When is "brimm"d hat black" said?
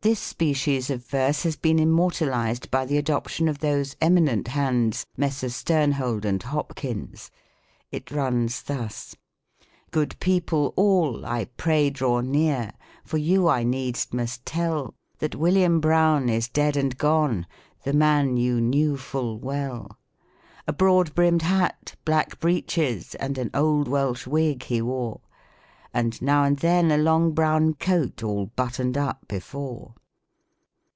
21.16-22.38